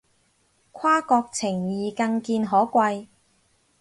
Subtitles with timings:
[0.71, 3.07] 跨國情誼更見可貴